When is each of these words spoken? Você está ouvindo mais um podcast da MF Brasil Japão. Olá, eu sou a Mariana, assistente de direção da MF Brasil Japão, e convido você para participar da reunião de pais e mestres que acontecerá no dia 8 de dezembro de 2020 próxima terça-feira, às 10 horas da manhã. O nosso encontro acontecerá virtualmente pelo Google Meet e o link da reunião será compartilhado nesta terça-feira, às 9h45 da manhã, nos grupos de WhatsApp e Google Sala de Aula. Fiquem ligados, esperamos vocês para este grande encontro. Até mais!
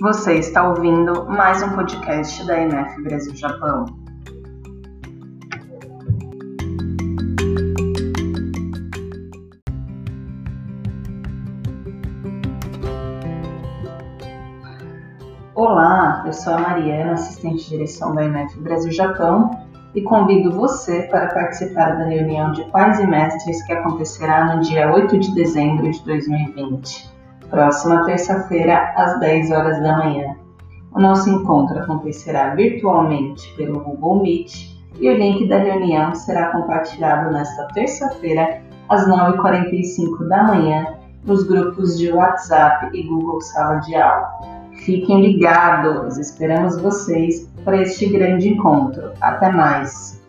Você 0.00 0.36
está 0.36 0.66
ouvindo 0.66 1.26
mais 1.26 1.62
um 1.62 1.74
podcast 1.74 2.46
da 2.46 2.58
MF 2.58 3.02
Brasil 3.02 3.36
Japão. 3.36 3.84
Olá, 15.54 16.22
eu 16.24 16.32
sou 16.32 16.54
a 16.54 16.58
Mariana, 16.60 17.12
assistente 17.12 17.64
de 17.64 17.68
direção 17.68 18.14
da 18.14 18.24
MF 18.24 18.58
Brasil 18.60 18.92
Japão, 18.92 19.50
e 19.94 20.00
convido 20.00 20.50
você 20.50 21.02
para 21.08 21.26
participar 21.34 21.98
da 21.98 22.06
reunião 22.06 22.52
de 22.52 22.64
pais 22.70 22.98
e 23.00 23.06
mestres 23.06 23.62
que 23.66 23.72
acontecerá 23.74 24.56
no 24.56 24.62
dia 24.62 24.90
8 24.90 25.18
de 25.18 25.34
dezembro 25.34 25.90
de 25.90 26.02
2020 26.06 27.19
próxima 27.50 28.04
terça-feira, 28.04 28.92
às 28.96 29.18
10 29.20 29.50
horas 29.50 29.82
da 29.82 29.98
manhã. 29.98 30.36
O 30.92 31.00
nosso 31.00 31.28
encontro 31.30 31.78
acontecerá 31.78 32.54
virtualmente 32.54 33.52
pelo 33.56 33.80
Google 33.80 34.22
Meet 34.22 34.70
e 34.98 35.08
o 35.08 35.16
link 35.16 35.48
da 35.48 35.58
reunião 35.58 36.14
será 36.14 36.50
compartilhado 36.52 37.32
nesta 37.32 37.68
terça-feira, 37.68 38.62
às 38.88 39.08
9h45 39.08 40.28
da 40.28 40.42
manhã, 40.44 40.86
nos 41.24 41.44
grupos 41.44 41.98
de 41.98 42.10
WhatsApp 42.10 42.90
e 42.92 43.02
Google 43.06 43.40
Sala 43.40 43.76
de 43.76 43.94
Aula. 43.94 44.30
Fiquem 44.84 45.20
ligados, 45.20 46.18
esperamos 46.18 46.80
vocês 46.80 47.48
para 47.64 47.82
este 47.82 48.06
grande 48.06 48.48
encontro. 48.48 49.12
Até 49.20 49.52
mais! 49.52 50.19